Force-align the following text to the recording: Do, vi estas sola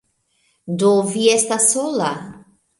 Do, 0.85 0.89
vi 1.11 1.27
estas 1.37 1.71
sola 1.77 2.13